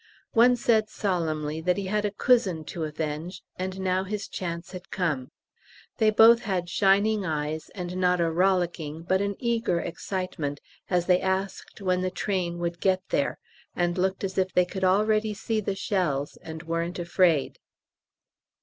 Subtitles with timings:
[0.33, 4.89] One said solemnly that he had a "coosin" to avenge, and now his chance had
[4.89, 5.29] come.
[5.99, 10.59] They both had shining eyes, and not a rollicking but an eager excitement
[10.89, 13.37] as they asked when the train would get "there,"
[13.75, 17.59] and looked as if they could already see the shells and weren't afraid.